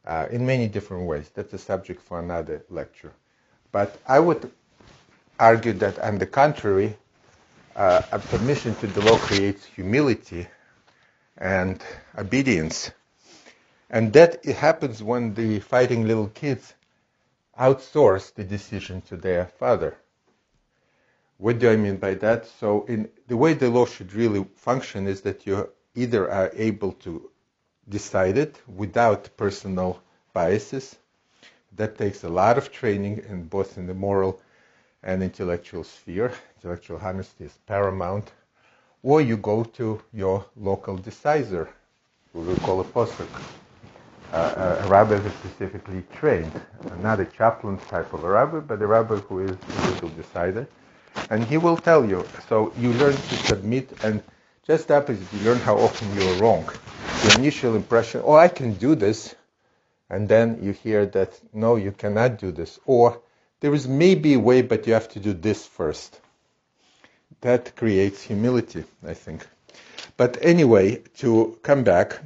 uh, 0.06 0.26
in 0.30 0.46
many 0.46 0.68
different 0.68 1.06
ways. 1.06 1.30
That's 1.34 1.52
a 1.52 1.58
subject 1.58 2.00
for 2.00 2.20
another 2.20 2.64
lecture. 2.70 3.12
But 3.72 3.98
I 4.06 4.20
would 4.20 4.50
argue 5.38 5.72
that, 5.74 5.98
on 5.98 6.18
the 6.18 6.26
contrary, 6.26 6.96
uh, 7.74 8.02
a 8.12 8.18
permission 8.20 8.74
to 8.76 8.86
the 8.86 9.02
law 9.02 9.18
creates 9.18 9.64
humility 9.64 10.46
and 11.36 11.82
obedience. 12.16 12.92
And 13.90 14.12
that 14.12 14.40
it 14.44 14.56
happens 14.56 15.02
when 15.02 15.34
the 15.34 15.58
fighting 15.58 16.06
little 16.06 16.28
kids 16.28 16.72
outsource 17.58 18.32
the 18.32 18.44
decision 18.44 19.00
to 19.02 19.16
their 19.16 19.46
father. 19.46 19.96
What 21.38 21.58
do 21.58 21.68
I 21.68 21.76
mean 21.76 21.96
by 21.96 22.14
that? 22.14 22.46
So, 22.46 22.84
in 22.84 23.08
the 23.26 23.36
way 23.36 23.54
the 23.54 23.70
law 23.70 23.86
should 23.86 24.12
really 24.12 24.44
function 24.54 25.08
is 25.08 25.22
that 25.22 25.46
you 25.46 25.70
either 25.94 26.30
are 26.30 26.50
able 26.54 26.92
to 26.92 27.30
decide 27.88 28.38
it 28.38 28.60
without 28.76 29.28
personal 29.36 30.00
biases. 30.32 30.96
That 31.76 31.96
takes 31.96 32.24
a 32.24 32.28
lot 32.28 32.58
of 32.58 32.70
training, 32.72 33.22
in 33.28 33.44
both 33.44 33.78
in 33.78 33.86
the 33.86 33.94
moral 33.94 34.40
and 35.02 35.22
intellectual 35.22 35.84
sphere. 35.84 36.32
Intellectual 36.56 37.00
honesty 37.02 37.44
is 37.44 37.58
paramount. 37.66 38.32
Or 39.02 39.20
you 39.20 39.36
go 39.36 39.64
to 39.64 40.02
your 40.12 40.44
local 40.56 40.96
decider, 40.96 41.68
who 42.32 42.40
we 42.40 42.54
call 42.56 42.80
a 42.80 42.84
posek, 42.84 43.26
uh, 44.32 44.82
a 44.84 44.88
rabbi 44.88 45.16
who 45.16 45.26
is 45.26 45.34
specifically 45.34 46.04
trained, 46.12 46.52
not 47.02 47.18
a 47.18 47.24
chaplain 47.24 47.78
type 47.88 48.12
of 48.12 48.24
a 48.24 48.28
rabbi, 48.28 48.60
but 48.60 48.82
a 48.82 48.86
rabbi 48.86 49.16
who 49.16 49.40
is 49.40 49.50
a 49.50 49.92
legal 49.92 50.10
decider. 50.10 50.66
And 51.30 51.44
he 51.44 51.56
will 51.56 51.76
tell 51.76 52.04
you. 52.04 52.24
So 52.48 52.72
you 52.78 52.92
learn 52.94 53.14
to 53.14 53.34
submit, 53.46 53.90
and 54.04 54.22
just 54.66 54.90
opposite, 54.90 55.32
you 55.32 55.40
learn 55.40 55.58
how 55.58 55.76
often 55.78 56.14
you 56.14 56.28
are 56.28 56.34
wrong. 56.42 56.64
The 57.24 57.36
initial 57.38 57.76
impression, 57.76 58.22
oh, 58.24 58.34
I 58.34 58.48
can 58.48 58.74
do 58.74 58.94
this, 58.94 59.34
and 60.08 60.28
then 60.28 60.58
you 60.62 60.72
hear 60.72 61.06
that, 61.06 61.40
no, 61.52 61.76
you 61.76 61.92
cannot 61.92 62.38
do 62.38 62.52
this. 62.52 62.78
Or 62.84 63.20
there 63.60 63.74
is 63.74 63.86
maybe 63.86 64.34
a 64.34 64.40
way, 64.40 64.62
but 64.62 64.86
you 64.86 64.92
have 64.94 65.08
to 65.10 65.20
do 65.20 65.32
this 65.32 65.66
first. 65.66 66.20
That 67.40 67.76
creates 67.76 68.22
humility, 68.22 68.84
I 69.06 69.14
think. 69.14 69.46
But 70.16 70.38
anyway, 70.42 71.02
to 71.18 71.58
come 71.62 71.84
back, 71.84 72.20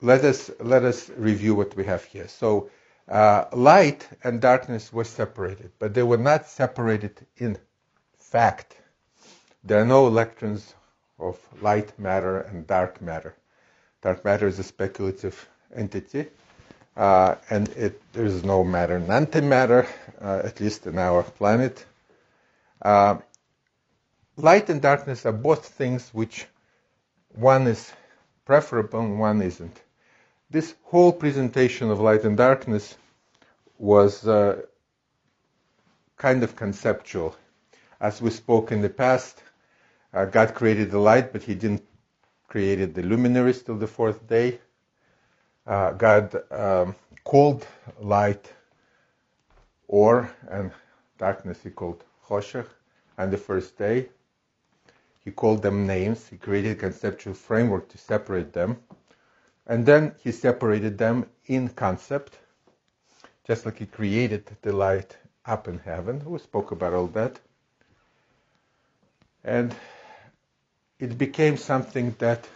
let 0.00 0.24
us 0.24 0.50
let 0.60 0.84
us 0.84 1.10
review 1.16 1.54
what 1.54 1.74
we 1.76 1.84
have 1.84 2.04
here. 2.04 2.28
So, 2.28 2.70
uh, 3.12 3.44
light 3.52 4.08
and 4.24 4.40
darkness 4.40 4.90
were 4.90 5.04
separated, 5.04 5.70
but 5.78 5.92
they 5.92 6.02
were 6.02 6.16
not 6.16 6.46
separated 6.46 7.26
in 7.36 7.58
fact. 8.16 8.74
There 9.64 9.82
are 9.82 9.84
no 9.84 10.06
electrons 10.06 10.74
of 11.18 11.38
light 11.60 11.98
matter 11.98 12.40
and 12.40 12.66
dark 12.66 13.02
matter. 13.02 13.34
Dark 14.00 14.24
matter 14.24 14.46
is 14.46 14.58
a 14.58 14.62
speculative 14.62 15.46
entity, 15.74 16.28
uh, 16.96 17.34
and 17.50 17.68
it, 17.70 18.00
there 18.14 18.24
is 18.24 18.44
no 18.44 18.64
matter 18.64 18.96
and 18.96 19.08
antimatter, 19.08 19.86
uh, 20.18 20.40
at 20.42 20.58
least 20.58 20.86
in 20.86 20.98
our 20.98 21.22
planet. 21.22 21.84
Uh, 22.80 23.16
light 24.38 24.70
and 24.70 24.80
darkness 24.80 25.26
are 25.26 25.32
both 25.32 25.66
things 25.66 26.08
which 26.14 26.46
one 27.34 27.66
is 27.66 27.92
preferable 28.46 29.00
and 29.00 29.20
one 29.20 29.42
isn't. 29.42 29.82
This 30.48 30.74
whole 30.84 31.12
presentation 31.12 31.90
of 31.90 32.00
light 32.00 32.24
and 32.24 32.38
darkness 32.38 32.96
was 33.82 34.28
uh, 34.28 34.62
kind 36.16 36.44
of 36.44 36.54
conceptual. 36.54 37.34
As 38.00 38.22
we 38.22 38.30
spoke 38.30 38.70
in 38.70 38.80
the 38.80 38.88
past, 38.88 39.42
uh, 40.14 40.24
God 40.24 40.54
created 40.54 40.92
the 40.92 41.00
light, 41.00 41.32
but 41.32 41.42
He 41.42 41.56
didn't 41.56 41.82
create 42.46 42.94
the 42.94 43.02
luminaries 43.02 43.62
till 43.62 43.76
the 43.76 43.88
fourth 43.88 44.24
day. 44.28 44.60
Uh, 45.66 45.90
God 45.92 46.36
um, 46.52 46.94
called 47.24 47.66
light 48.00 48.52
or 49.88 50.30
and 50.48 50.70
darkness 51.18 51.58
He 51.64 51.70
called 51.70 52.04
choshech 52.28 52.68
on 53.18 53.30
the 53.30 53.36
first 53.36 53.76
day. 53.76 54.10
He 55.24 55.32
called 55.32 55.60
them 55.62 55.88
names. 55.88 56.28
He 56.28 56.36
created 56.36 56.72
a 56.72 56.80
conceptual 56.80 57.34
framework 57.34 57.88
to 57.88 57.98
separate 57.98 58.52
them. 58.52 58.78
And 59.66 59.84
then 59.84 60.14
he 60.22 60.30
separated 60.30 60.98
them 60.98 61.26
in 61.46 61.68
concept, 61.68 62.38
just 63.46 63.66
like 63.66 63.78
he 63.78 63.86
created 63.86 64.44
the 64.62 64.72
light 64.72 65.16
up 65.44 65.68
in 65.68 65.78
heaven. 65.78 66.22
We 66.24 66.38
spoke 66.38 66.70
about 66.70 66.92
all 66.94 67.08
that. 67.08 67.40
And 69.44 69.74
it 70.98 71.18
became 71.18 71.56
something 71.56 72.14
that 72.18 72.48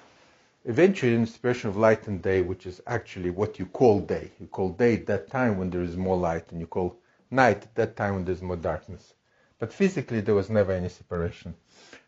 eventually 0.65 1.15
in 1.15 1.23
the 1.23 1.29
expression 1.29 1.69
of 1.71 1.77
light 1.77 2.07
and 2.07 2.23
day, 2.23 2.43
which 2.43 2.67
is 2.67 2.81
actually 2.87 3.31
what 3.31 3.59
you 3.59 3.67
call 3.67 4.01
day. 4.01 4.31
You 4.41 4.47
call 4.47 4.71
day 4.71 4.95
at 4.95 5.07
that 5.07 5.31
time 5.31 5.59
when 5.59 5.71
there 5.71 5.83
is 5.83 5.97
more 5.97 6.17
light, 6.17 6.51
and 6.53 6.61
you 6.61 6.67
call 6.67 6.97
night 7.31 7.63
at 7.63 7.75
that 7.75 7.97
time 7.97 8.15
when 8.15 8.25
there's 8.25 8.43
more 8.43 8.57
darkness. 8.57 9.15
But 9.59 9.73
physically, 9.73 10.21
there 10.21 10.35
was 10.35 10.51
never 10.51 10.73
any 10.73 10.89
separation. 10.89 11.55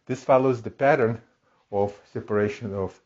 This 0.07 0.23
follows 0.23 0.63
the 0.63 0.71
pattern 0.71 1.21
of 1.73 1.99
separation 2.13 2.75
of 2.75 3.01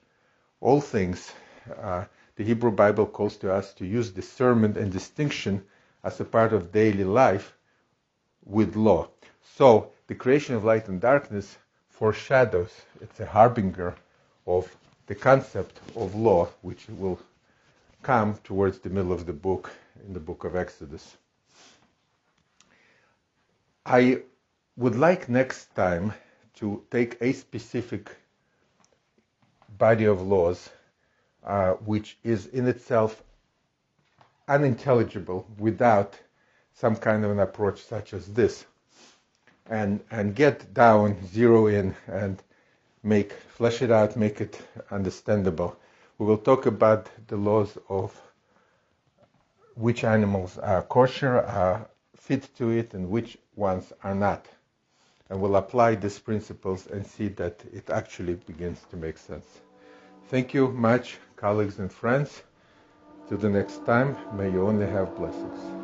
all 0.60 0.80
things 0.80 1.32
uh, 1.80 2.04
the 2.42 2.48
Hebrew 2.48 2.72
Bible 2.72 3.06
calls 3.06 3.36
to 3.36 3.52
us 3.52 3.72
to 3.74 3.86
use 3.86 4.10
discernment 4.10 4.76
and 4.76 4.90
distinction 4.90 5.62
as 6.02 6.18
a 6.18 6.24
part 6.24 6.52
of 6.52 6.72
daily 6.72 7.04
life 7.04 7.56
with 8.44 8.74
law. 8.74 9.08
So 9.54 9.92
the 10.08 10.16
creation 10.16 10.56
of 10.56 10.64
light 10.64 10.88
and 10.88 11.00
darkness 11.00 11.56
foreshadows, 11.88 12.72
it's 13.00 13.20
a 13.20 13.26
harbinger 13.26 13.94
of 14.44 14.76
the 15.06 15.14
concept 15.14 15.78
of 15.94 16.16
law, 16.16 16.48
which 16.62 16.88
will 16.88 17.20
come 18.02 18.36
towards 18.42 18.80
the 18.80 18.90
middle 18.90 19.12
of 19.12 19.24
the 19.24 19.32
book 19.32 19.70
in 20.04 20.12
the 20.12 20.18
book 20.18 20.42
of 20.42 20.56
Exodus. 20.56 21.16
I 23.86 24.22
would 24.76 24.96
like 24.96 25.28
next 25.28 25.76
time 25.76 26.12
to 26.56 26.82
take 26.90 27.18
a 27.20 27.34
specific 27.34 28.10
body 29.78 30.06
of 30.06 30.20
laws 30.20 30.68
uh, 31.44 31.72
which 31.72 32.16
is 32.22 32.46
in 32.46 32.68
itself 32.68 33.22
unintelligible 34.48 35.46
without 35.58 36.18
some 36.74 36.96
kind 36.96 37.24
of 37.24 37.30
an 37.30 37.40
approach 37.40 37.82
such 37.82 38.14
as 38.14 38.26
this. 38.28 38.64
And 39.66 40.00
and 40.10 40.34
get 40.34 40.74
down 40.74 41.16
zero 41.26 41.68
in 41.68 41.94
and 42.06 42.42
make 43.02 43.32
flesh 43.32 43.82
it 43.82 43.90
out 43.90 44.16
make 44.16 44.40
it 44.40 44.60
understandable. 44.90 45.76
We 46.18 46.26
will 46.26 46.38
talk 46.38 46.66
about 46.66 47.08
the 47.28 47.36
laws 47.36 47.76
of 47.88 48.20
which 49.74 50.04
animals 50.04 50.58
are 50.58 50.82
kosher 50.82 51.40
are 51.40 51.88
fit 52.16 52.48
to 52.56 52.70
it 52.70 52.94
and 52.94 53.10
which 53.10 53.38
ones 53.56 53.92
are 54.02 54.14
not. 54.14 54.46
And 55.30 55.40
we'll 55.40 55.56
apply 55.56 55.94
these 55.94 56.18
principles 56.18 56.86
and 56.86 57.06
see 57.06 57.28
that 57.28 57.62
it 57.72 57.88
actually 57.88 58.34
begins 58.34 58.80
to 58.90 58.96
make 58.96 59.16
sense. 59.16 59.46
Thank 60.28 60.54
you 60.54 60.68
much 60.68 61.18
colleagues 61.42 61.80
and 61.80 61.92
friends. 61.92 62.44
Till 63.28 63.36
the 63.36 63.50
next 63.50 63.84
time 63.84 64.16
may 64.36 64.48
you 64.48 64.64
only 64.64 64.86
have 64.86 65.16
blessings 65.16 65.81